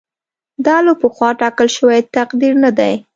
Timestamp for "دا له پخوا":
0.65-1.29